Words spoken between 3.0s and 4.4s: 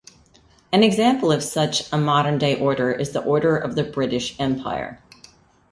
the Order of the British